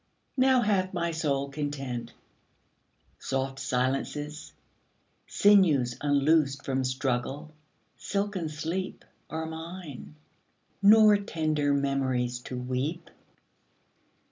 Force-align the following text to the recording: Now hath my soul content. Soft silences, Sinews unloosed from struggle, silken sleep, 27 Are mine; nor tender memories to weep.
Now 0.37 0.61
hath 0.61 0.95
my 0.95 1.11
soul 1.11 1.49
content. 1.49 2.11
Soft 3.19 3.59
silences, 3.59 4.51
Sinews 5.27 5.95
unloosed 6.01 6.65
from 6.65 6.83
struggle, 6.83 7.53
silken 7.97 8.49
sleep, 8.49 9.05
27 9.29 9.29
Are 9.29 9.45
mine; 9.45 10.15
nor 10.81 11.17
tender 11.17 11.71
memories 11.71 12.39
to 12.39 12.57
weep. 12.57 13.11